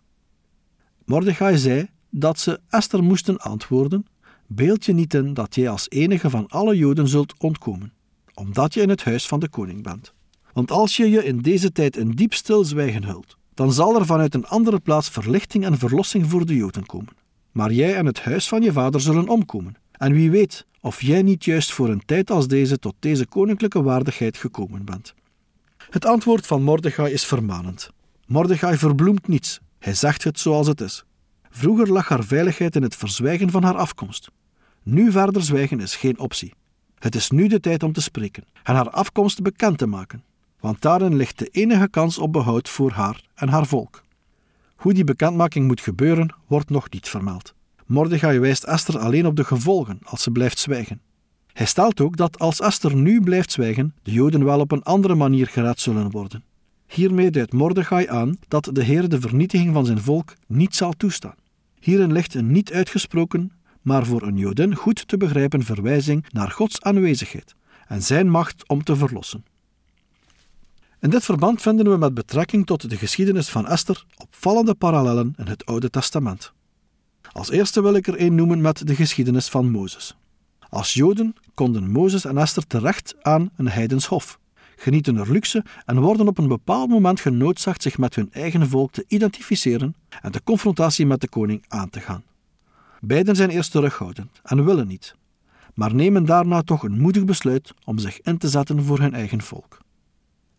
Mordechai 1.04 1.58
zei 1.58 1.88
dat 2.10 2.38
ze 2.38 2.60
Esther 2.68 3.02
moesten 3.02 3.38
antwoorden: 3.38 4.06
Beeld 4.46 4.84
je 4.84 4.92
niet 4.92 5.14
in 5.14 5.34
dat 5.34 5.54
jij 5.54 5.68
als 5.68 5.90
enige 5.90 6.30
van 6.30 6.48
alle 6.48 6.76
Joden 6.76 7.08
zult 7.08 7.34
ontkomen, 7.38 7.92
omdat 8.34 8.74
je 8.74 8.80
in 8.80 8.88
het 8.88 9.04
huis 9.04 9.26
van 9.26 9.40
de 9.40 9.48
koning 9.48 9.82
bent. 9.82 10.12
Want 10.52 10.70
als 10.70 10.96
je 10.96 11.10
je 11.10 11.24
in 11.24 11.38
deze 11.38 11.72
tijd 11.72 11.96
in 11.96 12.10
diep 12.10 12.34
stilzwijgen 12.34 13.04
hult, 13.04 13.36
dan 13.54 13.72
zal 13.72 13.98
er 13.98 14.06
vanuit 14.06 14.34
een 14.34 14.46
andere 14.46 14.80
plaats 14.80 15.08
verlichting 15.08 15.64
en 15.64 15.78
verlossing 15.78 16.30
voor 16.30 16.46
de 16.46 16.56
Joden 16.56 16.86
komen. 16.86 17.12
Maar 17.52 17.72
jij 17.72 17.96
en 17.96 18.06
het 18.06 18.20
huis 18.20 18.48
van 18.48 18.62
je 18.62 18.72
vader 18.72 19.00
zullen 19.00 19.28
omkomen. 19.28 19.76
En 19.98 20.12
wie 20.12 20.30
weet 20.30 20.66
of 20.80 21.02
jij 21.02 21.22
niet 21.22 21.44
juist 21.44 21.72
voor 21.72 21.88
een 21.88 22.04
tijd 22.04 22.30
als 22.30 22.48
deze 22.48 22.78
tot 22.78 22.94
deze 22.98 23.26
koninklijke 23.26 23.82
waardigheid 23.82 24.36
gekomen 24.36 24.84
bent. 24.84 25.14
Het 25.90 26.04
antwoord 26.04 26.46
van 26.46 26.62
Mordechai 26.62 27.12
is 27.12 27.24
vermanend. 27.24 27.90
Mordechai 28.26 28.76
verbloemt 28.76 29.28
niets, 29.28 29.60
hij 29.78 29.94
zegt 29.94 30.24
het 30.24 30.38
zoals 30.38 30.66
het 30.66 30.80
is. 30.80 31.04
Vroeger 31.50 31.92
lag 31.92 32.08
haar 32.08 32.24
veiligheid 32.24 32.76
in 32.76 32.82
het 32.82 32.96
verzwijgen 32.96 33.50
van 33.50 33.62
haar 33.62 33.76
afkomst. 33.76 34.30
Nu 34.82 35.10
verder 35.10 35.42
zwijgen 35.42 35.80
is 35.80 35.96
geen 35.96 36.18
optie. 36.18 36.54
Het 36.98 37.14
is 37.14 37.30
nu 37.30 37.46
de 37.46 37.60
tijd 37.60 37.82
om 37.82 37.92
te 37.92 38.00
spreken 38.00 38.44
en 38.62 38.74
haar 38.74 38.90
afkomst 38.90 39.42
bekend 39.42 39.78
te 39.78 39.86
maken, 39.86 40.24
want 40.60 40.80
daarin 40.80 41.16
ligt 41.16 41.38
de 41.38 41.46
enige 41.46 41.88
kans 41.88 42.18
op 42.18 42.32
behoud 42.32 42.68
voor 42.68 42.90
haar 42.90 43.24
en 43.34 43.48
haar 43.48 43.66
volk. 43.66 44.02
Hoe 44.76 44.94
die 44.94 45.04
bekendmaking 45.04 45.66
moet 45.66 45.80
gebeuren, 45.80 46.34
wordt 46.46 46.70
nog 46.70 46.90
niet 46.90 47.08
vermeld. 47.08 47.53
Mordechai 47.86 48.38
wijst 48.38 48.64
Esther 48.64 48.98
alleen 48.98 49.26
op 49.26 49.36
de 49.36 49.44
gevolgen 49.44 49.98
als 50.02 50.22
ze 50.22 50.30
blijft 50.30 50.58
zwijgen. 50.58 51.00
Hij 51.52 51.66
stelt 51.66 52.00
ook 52.00 52.16
dat 52.16 52.38
als 52.38 52.60
Esther 52.60 52.96
nu 52.96 53.20
blijft 53.20 53.52
zwijgen, 53.52 53.94
de 54.02 54.12
Joden 54.12 54.44
wel 54.44 54.60
op 54.60 54.72
een 54.72 54.82
andere 54.82 55.14
manier 55.14 55.46
gered 55.46 55.80
zullen 55.80 56.10
worden. 56.10 56.44
Hiermee 56.86 57.30
duidt 57.30 57.52
Mordechai 57.52 58.06
aan 58.08 58.38
dat 58.48 58.70
de 58.72 58.82
Heer 58.82 59.08
de 59.08 59.20
vernietiging 59.20 59.72
van 59.72 59.86
zijn 59.86 60.00
volk 60.00 60.34
niet 60.46 60.76
zal 60.76 60.92
toestaan. 60.92 61.34
Hierin 61.80 62.12
ligt 62.12 62.34
een 62.34 62.52
niet 62.52 62.72
uitgesproken, 62.72 63.52
maar 63.82 64.06
voor 64.06 64.22
een 64.22 64.36
Jodin 64.36 64.74
goed 64.74 65.08
te 65.08 65.16
begrijpen 65.16 65.62
verwijzing 65.62 66.26
naar 66.30 66.50
Gods 66.50 66.82
aanwezigheid 66.82 67.54
en 67.86 68.02
zijn 68.02 68.30
macht 68.30 68.68
om 68.68 68.84
te 68.84 68.96
verlossen. 68.96 69.44
In 71.00 71.10
dit 71.10 71.24
verband 71.24 71.62
vinden 71.62 71.90
we 71.90 71.96
met 71.96 72.14
betrekking 72.14 72.66
tot 72.66 72.90
de 72.90 72.96
geschiedenis 72.96 73.48
van 73.48 73.66
Esther 73.66 74.04
opvallende 74.16 74.74
parallellen 74.74 75.34
in 75.36 75.46
het 75.46 75.66
Oude 75.66 75.90
Testament. 75.90 76.52
Als 77.34 77.50
eerste 77.50 77.82
wil 77.82 77.94
ik 77.94 78.06
er 78.06 78.20
een 78.20 78.34
noemen 78.34 78.60
met 78.60 78.86
de 78.86 78.94
geschiedenis 78.94 79.48
van 79.48 79.70
Mozes. 79.70 80.16
Als 80.68 80.92
Joden 80.92 81.34
konden 81.54 81.90
Mozes 81.90 82.24
en 82.24 82.38
Esther 82.38 82.66
terecht 82.66 83.14
aan 83.22 83.50
een 83.56 83.68
heidens 83.68 84.06
hof, 84.06 84.38
genieten 84.76 85.16
er 85.16 85.32
luxe 85.32 85.64
en 85.84 86.00
worden 86.00 86.28
op 86.28 86.38
een 86.38 86.48
bepaald 86.48 86.88
moment 86.88 87.20
genoodzaakt 87.20 87.82
zich 87.82 87.98
met 87.98 88.14
hun 88.14 88.32
eigen 88.32 88.68
volk 88.68 88.92
te 88.92 89.04
identificeren 89.08 89.94
en 90.22 90.32
de 90.32 90.42
confrontatie 90.44 91.06
met 91.06 91.20
de 91.20 91.28
koning 91.28 91.64
aan 91.68 91.90
te 91.90 92.00
gaan. 92.00 92.22
Beiden 93.00 93.36
zijn 93.36 93.50
eerst 93.50 93.70
terughoudend 93.70 94.40
en 94.42 94.64
willen 94.64 94.86
niet, 94.86 95.14
maar 95.74 95.94
nemen 95.94 96.24
daarna 96.24 96.62
toch 96.62 96.82
een 96.82 97.00
moedig 97.00 97.24
besluit 97.24 97.74
om 97.84 97.98
zich 97.98 98.20
in 98.20 98.38
te 98.38 98.48
zetten 98.48 98.82
voor 98.82 98.98
hun 98.98 99.14
eigen 99.14 99.40
volk. 99.40 99.78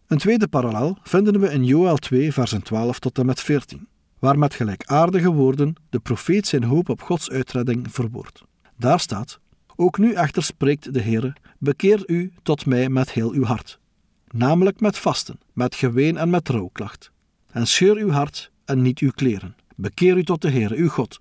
Een 0.08 0.18
tweede 0.18 0.48
parallel 0.48 0.98
vinden 1.04 1.40
we 1.40 1.52
in 1.52 1.66
Joel 1.66 1.98
2, 1.98 2.34
versen 2.34 2.62
12 2.62 3.00
tot 3.00 3.18
en 3.18 3.26
met 3.26 3.42
14, 3.42 3.88
waar 4.26 4.40
met 4.40 4.54
gelijkaardige 4.54 5.32
woorden 5.32 5.76
de 5.90 6.00
profeet 6.00 6.48
zijn 6.48 6.64
hoop 6.64 6.90
op 6.90 7.02
Gods 7.02 7.30
uitredding 7.30 7.88
verwoordt. 7.92 8.42
Daar 8.78 9.00
staat: 9.00 9.40
Ook 9.76 9.98
nu 9.98 10.14
echter 10.14 10.44
spreekt 10.44 10.94
de 10.94 11.02
Heer: 11.02 11.34
Bekeer 11.58 12.04
u 12.08 12.34
tot 12.44 12.66
mij 12.66 12.90
met 12.90 13.12
heel 13.12 13.32
uw 13.32 13.44
hart, 13.44 13.80
namelijk 14.28 14.80
met 14.80 14.98
vasten, 14.98 15.40
met 15.54 15.76
geween 15.76 16.18
en 16.18 16.30
met 16.30 16.50
rouwklacht. 16.50 17.12
En 17.52 17.68
scheur 17.68 17.96
uw 17.96 18.10
hart 18.10 18.52
en 18.66 18.82
niet 18.82 19.00
uw 19.00 19.12
kleren. 19.12 19.56
Bekeer 19.76 20.18
u 20.18 20.24
tot 20.24 20.42
de 20.42 20.50
Heer, 20.50 20.72
uw 20.72 20.90
God, 20.90 21.20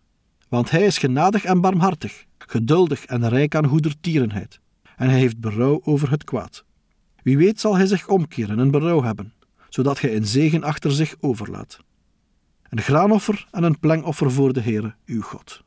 want 0.49 0.71
Hij 0.71 0.87
is 0.87 0.99
genadig 0.99 1.45
en 1.45 1.61
barmhartig, 1.61 2.25
geduldig 2.39 3.05
en 3.05 3.29
rijk 3.29 3.55
aan 3.55 3.67
goedertierenheid, 3.67 4.61
en 4.97 5.09
Hij 5.09 5.19
heeft 5.19 5.41
berouw 5.41 5.81
over 5.85 6.11
het 6.11 6.25
kwaad. 6.25 6.65
Wie 7.23 7.37
weet 7.37 7.61
zal 7.61 7.77
hij 7.77 7.87
zich 7.87 8.09
omkeren 8.09 8.59
en 8.59 8.71
berouw 8.71 9.03
hebben, 9.03 9.33
zodat 9.69 10.01
hij 10.01 10.17
een 10.17 10.27
zegen 10.27 10.63
achter 10.63 10.93
zich 10.93 11.15
overlaat. 11.21 11.79
Een 12.75 12.83
graanoffer 12.83 13.47
en 13.51 13.63
een 13.63 13.79
plengoffer 13.79 14.33
voor 14.33 14.53
de 14.53 14.61
Heere, 14.61 14.95
uw 15.07 15.23
God. 15.23 15.63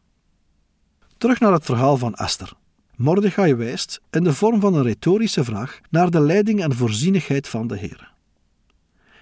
Terug 1.17 1.39
naar 1.39 1.51
het 1.51 1.65
verhaal 1.65 1.97
van 1.97 2.15
Esther. 2.15 2.53
Mordechai 2.95 3.55
wijst, 3.55 4.01
in 4.11 4.23
de 4.23 4.33
vorm 4.33 4.59
van 4.59 4.73
een 4.73 4.83
retorische 4.83 5.43
vraag, 5.43 5.79
naar 5.89 6.09
de 6.09 6.19
leiding 6.19 6.61
en 6.61 6.73
voorzienigheid 6.73 7.47
van 7.47 7.67
de 7.67 7.77
Heere. 7.77 8.07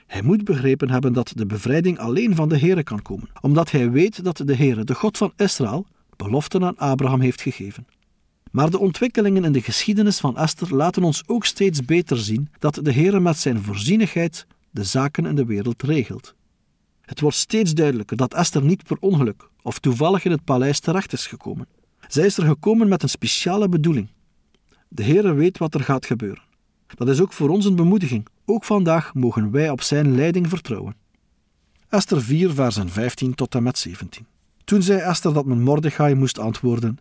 Hij 0.08 0.22
moet 0.22 0.44
begrepen 0.44 0.90
hebben 0.90 1.14
dat 1.14 1.32
de 1.36 1.46
bevrijding 1.46 2.00
alleen 2.00 2.36
van 2.36 2.50
de 2.50 2.60
Heere 2.60 2.84
kan 2.84 3.02
komen, 3.02 3.30
omdat 3.42 3.72
hij 3.72 3.92
weet 3.92 4.24
dat 4.24 4.38
de 4.38 4.56
Heere, 4.56 4.84
de 4.84 4.96
God 4.96 5.18
van 5.18 5.34
Israël, 5.36 5.86
beloften 6.16 6.64
aan 6.64 6.78
Abraham 6.78 7.22
heeft 7.22 7.42
gegeven. 7.42 7.88
Maar 8.52 8.70
de 8.70 8.80
ontwikkelingen 8.80 9.44
in 9.44 9.52
de 9.52 9.62
geschiedenis 9.62 10.20
van 10.20 10.38
Esther 10.38 10.76
laten 10.76 11.04
ons 11.04 11.24
ook 11.28 11.46
steeds 11.46 11.86
beter 11.86 12.18
zien 12.18 12.50
dat 12.60 12.80
de 12.82 12.92
Heer 12.92 13.22
met 13.22 13.38
zijn 13.38 13.62
voorzienigheid 13.64 14.48
de 14.72 14.84
zaken 14.84 15.26
in 15.26 15.36
de 15.36 15.46
wereld 15.46 15.84
regelt. 15.84 16.36
Het 17.06 17.20
wordt 17.20 17.38
steeds 17.38 17.74
duidelijker 17.74 18.18
dat 18.18 18.34
Esther 18.34 18.64
niet 18.64 18.84
per 18.84 18.98
ongeluk 19.00 19.50
of 19.62 19.80
toevallig 19.80 20.26
in 20.26 20.32
het 20.32 20.44
paleis 20.44 20.80
terecht 20.80 21.14
is 21.14 21.28
gekomen. 21.28 21.68
Zij 22.08 22.26
is 22.26 22.38
er 22.38 22.46
gekomen 22.46 22.88
met 22.88 23.04
een 23.04 23.10
speciale 23.10 23.70
bedoeling. 23.70 24.10
De 24.88 25.04
Heer 25.04 25.36
weet 25.36 25.58
wat 25.58 25.74
er 25.74 25.84
gaat 25.84 26.06
gebeuren. 26.06 26.44
Dat 26.88 27.10
is 27.10 27.22
ook 27.22 27.34
voor 27.34 27.50
ons 27.50 27.66
een 27.66 27.76
bemoediging. 27.76 28.28
Ook 28.46 28.64
vandaag 28.64 29.14
mogen 29.14 29.52
wij 29.52 29.70
op 29.70 29.82
zijn 29.82 30.16
leiding 30.16 30.50
vertrouwen. 30.50 30.96
Esther 31.90 32.22
4, 32.22 32.54
versen 32.54 32.90
15 32.90 33.36
tot 33.36 33.56
en 33.56 33.64
met 33.64 33.78
17. 33.78 34.26
Toen 34.64 34.82
zei 34.82 35.00
Esther 35.00 35.34
dat 35.34 35.46
men 35.46 35.62
Mordechai 35.62 36.16
moest 36.16 36.40
antwoorden: 36.40 36.98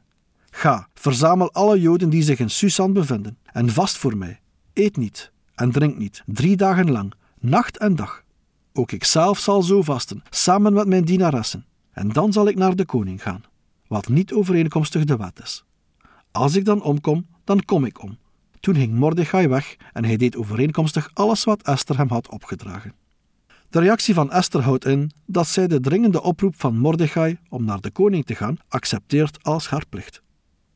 Ga, 0.50 0.88
verzamel 0.94 1.52
alle 1.52 1.80
Joden 1.80 2.10
die 2.10 2.22
zich 2.22 2.38
in 2.38 2.50
Susan 2.50 2.92
bevinden, 2.92 3.38
en 3.44 3.70
vast 3.70 3.96
voor 3.96 4.16
mij. 4.16 4.40
Eet 4.72 4.96
niet 4.96 5.32
en 5.54 5.70
drink 5.70 5.98
niet, 5.98 6.22
drie 6.26 6.56
dagen 6.56 6.90
lang, 6.90 7.12
nacht 7.40 7.78
en 7.78 7.96
dag. 7.96 8.23
Ook 8.76 8.92
ik 8.92 9.04
zelf 9.04 9.38
zal 9.38 9.62
zo 9.62 9.82
vasten, 9.82 10.22
samen 10.30 10.72
met 10.72 10.86
mijn 10.86 11.04
dienaressen, 11.04 11.64
en 11.92 12.08
dan 12.08 12.32
zal 12.32 12.48
ik 12.48 12.56
naar 12.56 12.76
de 12.76 12.84
koning 12.84 13.22
gaan, 13.22 13.42
wat 13.86 14.08
niet 14.08 14.32
overeenkomstig 14.32 15.04
de 15.04 15.16
wet 15.16 15.40
is. 15.42 15.64
Als 16.32 16.56
ik 16.56 16.64
dan 16.64 16.82
omkom, 16.82 17.26
dan 17.44 17.64
kom 17.64 17.84
ik 17.84 18.02
om. 18.02 18.18
Toen 18.60 18.74
ging 18.74 18.94
Mordechai 18.94 19.48
weg 19.48 19.76
en 19.92 20.04
hij 20.04 20.16
deed 20.16 20.36
overeenkomstig 20.36 21.10
alles 21.12 21.44
wat 21.44 21.62
Esther 21.62 21.96
hem 21.96 22.08
had 22.08 22.28
opgedragen. 22.28 22.94
De 23.70 23.80
reactie 23.80 24.14
van 24.14 24.30
Esther 24.30 24.62
houdt 24.62 24.84
in 24.84 25.10
dat 25.26 25.46
zij 25.46 25.66
de 25.66 25.80
dringende 25.80 26.22
oproep 26.22 26.54
van 26.56 26.78
Mordechai 26.78 27.38
om 27.48 27.64
naar 27.64 27.80
de 27.80 27.90
koning 27.90 28.26
te 28.26 28.34
gaan 28.34 28.56
accepteert 28.68 29.42
als 29.42 29.68
haar 29.68 29.84
plicht. 29.88 30.22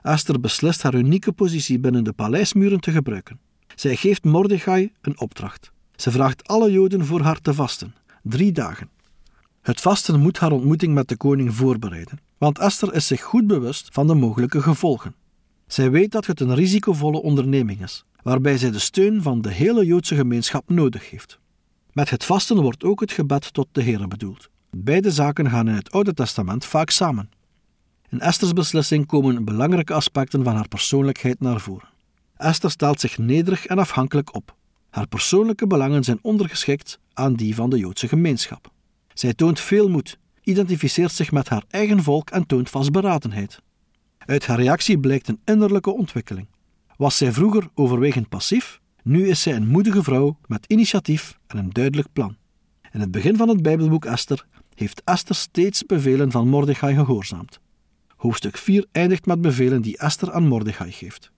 Esther 0.02 0.40
beslist 0.40 0.82
haar 0.82 0.94
unieke 0.94 1.32
positie 1.32 1.78
binnen 1.78 2.04
de 2.04 2.12
paleismuren 2.12 2.80
te 2.80 2.90
gebruiken. 2.90 3.40
Zij 3.74 3.96
geeft 3.96 4.24
Mordechai 4.24 4.92
een 5.00 5.20
opdracht. 5.20 5.72
Ze 5.98 6.10
vraagt 6.10 6.48
alle 6.48 6.72
Joden 6.72 7.06
voor 7.06 7.20
haar 7.20 7.40
te 7.40 7.54
vasten, 7.54 7.94
drie 8.22 8.52
dagen. 8.52 8.88
Het 9.62 9.80
vasten 9.80 10.20
moet 10.20 10.38
haar 10.38 10.52
ontmoeting 10.52 10.94
met 10.94 11.08
de 11.08 11.16
koning 11.16 11.54
voorbereiden, 11.54 12.18
want 12.38 12.58
Esther 12.58 12.94
is 12.94 13.06
zich 13.06 13.22
goed 13.22 13.46
bewust 13.46 13.88
van 13.92 14.06
de 14.06 14.14
mogelijke 14.14 14.62
gevolgen. 14.62 15.14
Zij 15.66 15.90
weet 15.90 16.12
dat 16.12 16.26
het 16.26 16.40
een 16.40 16.54
risicovolle 16.54 17.22
onderneming 17.22 17.82
is, 17.82 18.04
waarbij 18.22 18.58
zij 18.58 18.70
de 18.70 18.78
steun 18.78 19.22
van 19.22 19.40
de 19.40 19.50
hele 19.50 19.86
Joodse 19.86 20.14
gemeenschap 20.14 20.68
nodig 20.68 21.10
heeft. 21.10 21.38
Met 21.92 22.10
het 22.10 22.24
vasten 22.24 22.62
wordt 22.62 22.84
ook 22.84 23.00
het 23.00 23.12
gebed 23.12 23.52
tot 23.52 23.68
de 23.72 23.82
Heer 23.82 24.08
bedoeld. 24.08 24.48
Beide 24.70 25.10
zaken 25.10 25.50
gaan 25.50 25.68
in 25.68 25.74
het 25.74 25.90
Oude 25.90 26.14
Testament 26.14 26.64
vaak 26.64 26.90
samen. 26.90 27.30
In 28.08 28.20
Esther's 28.20 28.52
beslissing 28.52 29.06
komen 29.06 29.44
belangrijke 29.44 29.94
aspecten 29.94 30.44
van 30.44 30.54
haar 30.54 30.68
persoonlijkheid 30.68 31.40
naar 31.40 31.60
voren. 31.60 31.88
Esther 32.36 32.70
stelt 32.70 33.00
zich 33.00 33.18
nederig 33.18 33.66
en 33.66 33.78
afhankelijk 33.78 34.34
op. 34.34 34.56
Haar 34.90 35.07
persoonlijke 35.07 35.66
belangen 35.66 36.04
zijn 36.04 36.18
ondergeschikt 36.23 36.99
aan 37.12 37.35
die 37.35 37.54
van 37.54 37.71
de 37.71 37.78
Joodse 37.78 38.09
gemeenschap. 38.09 38.73
Zij 39.14 39.35
toont 39.35 39.61
veel 39.61 39.88
moed, 39.88 40.18
identificeert 40.42 41.12
zich 41.12 41.33
met 41.33 41.49
haar 41.49 41.64
eigen 41.68 42.02
volk 42.02 42.30
en 42.30 42.47
toont 42.47 42.71
vastberadenheid. 42.71 43.61
Uit 44.18 44.47
haar 44.47 44.59
reactie 44.61 44.99
blijkt 44.99 45.28
een 45.28 45.40
innerlijke 45.45 45.90
ontwikkeling. 45.90 46.47
Was 46.97 47.16
zij 47.16 47.33
vroeger 47.33 47.68
overwegend 47.75 48.28
passief, 48.28 48.80
nu 49.02 49.28
is 49.28 49.42
zij 49.42 49.57
een 49.57 49.68
moedige 49.68 50.02
vrouw 50.02 50.38
met 50.47 50.64
initiatief 50.66 51.38
en 51.47 51.59
een 51.59 51.71
duidelijk 51.71 52.09
plan. 52.12 52.37
In 52.92 53.00
het 53.00 53.11
begin 53.11 53.37
van 53.37 53.49
het 53.49 53.62
Bijbelboek 53.62 54.04
Esther 54.04 54.47
heeft 54.75 55.02
Esther 55.04 55.35
steeds 55.35 55.87
bevelen 55.87 56.30
van 56.30 56.49
Mordechai 56.49 56.95
gehoorzaamd. 56.95 57.61
Hoofdstuk 58.16 58.57
4 58.57 58.87
eindigt 58.92 59.26
met 59.26 59.40
bevelen 59.40 59.83
die 59.83 59.99
Esther 59.99 60.33
aan 60.33 60.47
Mordechai 60.47 60.92
geeft. 60.92 61.33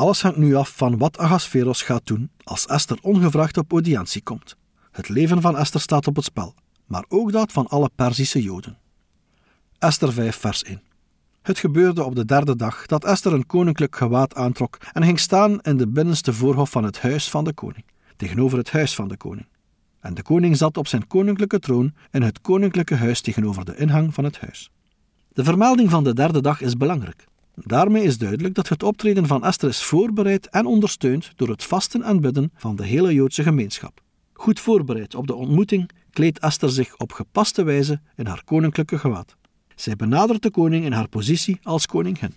Alles 0.00 0.22
hangt 0.22 0.36
nu 0.36 0.54
af 0.54 0.76
van 0.76 0.98
wat 0.98 1.18
Ahasveros 1.18 1.82
gaat 1.82 2.06
doen 2.06 2.30
als 2.44 2.66
Esther 2.66 2.98
ongevraagd 3.02 3.56
op 3.56 3.72
audiëntie 3.72 4.22
komt. 4.22 4.56
Het 4.90 5.08
leven 5.08 5.40
van 5.40 5.56
Esther 5.56 5.80
staat 5.80 6.06
op 6.06 6.16
het 6.16 6.24
spel, 6.24 6.54
maar 6.86 7.04
ook 7.08 7.32
dat 7.32 7.52
van 7.52 7.66
alle 7.66 7.90
Perzische 7.94 8.42
Joden. 8.42 8.78
Esther 9.78 10.12
5, 10.12 10.36
vers 10.36 10.62
1. 10.62 10.82
Het 11.42 11.58
gebeurde 11.58 12.04
op 12.04 12.14
de 12.14 12.24
derde 12.24 12.56
dag 12.56 12.86
dat 12.86 13.04
Esther 13.04 13.32
een 13.32 13.46
koninklijk 13.46 13.96
gewaad 13.96 14.34
aantrok 14.34 14.78
en 14.92 15.04
ging 15.04 15.18
staan 15.18 15.60
in 15.60 15.76
de 15.76 15.88
binnenste 15.88 16.32
voorhof 16.32 16.70
van 16.70 16.84
het 16.84 17.00
huis 17.00 17.30
van 17.30 17.44
de 17.44 17.52
koning, 17.52 17.84
tegenover 18.16 18.58
het 18.58 18.70
huis 18.70 18.94
van 18.94 19.08
de 19.08 19.16
koning. 19.16 19.46
En 20.00 20.14
de 20.14 20.22
koning 20.22 20.56
zat 20.56 20.76
op 20.76 20.86
zijn 20.86 21.06
koninklijke 21.06 21.58
troon 21.58 21.94
in 22.10 22.22
het 22.22 22.40
koninklijke 22.40 22.94
huis 22.94 23.20
tegenover 23.20 23.64
de 23.64 23.76
ingang 23.76 24.14
van 24.14 24.24
het 24.24 24.40
huis. 24.40 24.70
De 25.32 25.44
vermelding 25.44 25.90
van 25.90 26.04
de 26.04 26.14
derde 26.14 26.40
dag 26.40 26.60
is 26.60 26.76
belangrijk. 26.76 27.28
Daarmee 27.54 28.02
is 28.02 28.18
duidelijk 28.18 28.54
dat 28.54 28.68
het 28.68 28.82
optreden 28.82 29.26
van 29.26 29.44
Esther 29.44 29.68
is 29.68 29.82
voorbereid 29.82 30.48
en 30.48 30.66
ondersteund 30.66 31.32
door 31.36 31.48
het 31.48 31.64
vasten 31.64 32.02
en 32.02 32.20
bidden 32.20 32.52
van 32.54 32.76
de 32.76 32.84
hele 32.84 33.14
Joodse 33.14 33.42
gemeenschap. 33.42 34.00
Goed 34.32 34.60
voorbereid 34.60 35.14
op 35.14 35.26
de 35.26 35.34
ontmoeting 35.34 35.90
kleedt 36.10 36.38
Esther 36.38 36.70
zich 36.70 36.96
op 36.96 37.12
gepaste 37.12 37.62
wijze 37.62 38.00
in 38.16 38.26
haar 38.26 38.44
koninklijke 38.44 38.98
gewaad. 38.98 39.36
Zij 39.74 39.96
benadert 39.96 40.42
de 40.42 40.50
koning 40.50 40.84
in 40.84 40.92
haar 40.92 41.08
positie 41.08 41.58
als 41.62 41.86
koningin. 41.86 42.34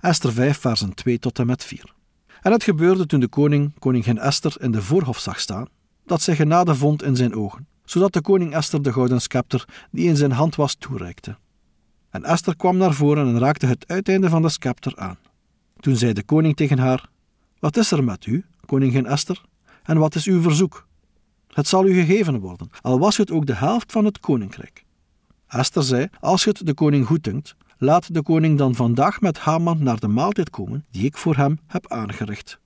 Esther 0.00 0.32
5, 0.32 0.58
versen 0.58 0.94
2 0.94 1.18
tot 1.18 1.38
en 1.38 1.46
met 1.46 1.64
4. 1.64 1.94
En 2.42 2.52
het 2.52 2.64
gebeurde 2.64 3.06
toen 3.06 3.20
de 3.20 3.28
koning 3.28 3.72
koningin 3.78 4.18
Esther 4.18 4.56
in 4.60 4.70
de 4.70 4.82
voorhof 4.82 5.18
zag 5.18 5.40
staan, 5.40 5.66
dat 6.06 6.22
zij 6.22 6.36
genade 6.36 6.74
vond 6.74 7.02
in 7.02 7.16
zijn 7.16 7.34
ogen, 7.34 7.66
zodat 7.84 8.12
de 8.12 8.20
koning 8.20 8.54
Esther 8.54 8.82
de 8.82 8.92
gouden 8.92 9.20
scepter 9.20 9.64
die 9.90 10.08
in 10.08 10.16
zijn 10.16 10.32
hand 10.32 10.54
was 10.54 10.74
toereikte. 10.74 11.36
En 12.14 12.24
Esther 12.24 12.56
kwam 12.56 12.76
naar 12.76 12.94
voren 12.94 13.26
en 13.26 13.38
raakte 13.38 13.66
het 13.66 13.88
uiteinde 13.88 14.28
van 14.28 14.42
de 14.42 14.48
scepter 14.48 14.96
aan. 14.96 15.18
Toen 15.80 15.96
zei 15.96 16.12
de 16.12 16.22
koning 16.22 16.56
tegen 16.56 16.78
haar: 16.78 17.08
Wat 17.58 17.76
is 17.76 17.90
er 17.90 18.04
met 18.04 18.26
u, 18.26 18.44
koningin 18.66 19.06
Esther, 19.06 19.42
en 19.82 19.98
wat 19.98 20.14
is 20.14 20.26
uw 20.26 20.42
verzoek? 20.42 20.86
Het 21.48 21.68
zal 21.68 21.86
u 21.86 21.94
gegeven 21.94 22.40
worden, 22.40 22.70
al 22.80 22.98
was 22.98 23.16
het 23.16 23.30
ook 23.30 23.46
de 23.46 23.54
helft 23.54 23.92
van 23.92 24.04
het 24.04 24.20
koninkrijk. 24.20 24.84
Esther 25.48 25.82
zei: 25.82 26.08
Als 26.20 26.44
het 26.44 26.66
de 26.66 26.74
koning 26.74 27.06
goeddunkt, 27.06 27.56
laat 27.78 28.14
de 28.14 28.22
koning 28.22 28.58
dan 28.58 28.74
vandaag 28.74 29.20
met 29.20 29.38
Haman 29.38 29.82
naar 29.82 30.00
de 30.00 30.08
maaltijd 30.08 30.50
komen 30.50 30.84
die 30.90 31.04
ik 31.04 31.16
voor 31.16 31.36
hem 31.36 31.58
heb 31.66 31.92
aangericht. 31.92 32.58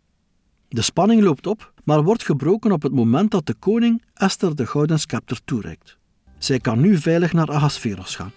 De 0.69 0.83
spanning 0.83 1.23
loopt 1.23 1.47
op, 1.47 1.73
maar 1.85 2.03
wordt 2.03 2.25
gebroken 2.25 2.73
op 2.73 2.83
het 2.83 2.93
moment 2.93 3.31
dat 3.31 3.47
de 3.47 3.55
koning 3.55 4.03
Esther 4.15 4.57
de 4.57 4.67
gouden 4.67 5.01
scepter 5.01 5.45
toereikt. 5.45 5.99
Zij 6.39 6.59
kan 6.59 6.81
nu 6.81 6.97
veilig 6.97 7.33
naar 7.33 7.51
Ahasveros 7.51 8.17
gaan. 8.17 8.33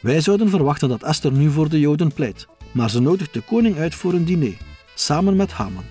Wij 0.00 0.20
zouden 0.20 0.48
verwachten 0.48 0.88
dat 0.88 1.02
Esther 1.02 1.32
nu 1.32 1.50
voor 1.50 1.68
de 1.68 1.80
Joden 1.80 2.12
pleit, 2.12 2.46
maar 2.72 2.90
ze 2.90 3.00
nodigt 3.00 3.34
de 3.34 3.40
koning 3.40 3.78
uit 3.78 3.94
voor 3.94 4.12
een 4.12 4.24
diner, 4.24 4.56
samen 4.94 5.36
met 5.36 5.52
Haman. 5.52 5.84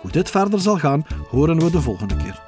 Hoe 0.00 0.10
dit 0.10 0.30
verder 0.30 0.60
zal 0.60 0.78
gaan, 0.78 1.06
horen 1.30 1.58
we 1.58 1.70
de 1.70 1.80
volgende 1.80 2.16
keer. 2.16 2.47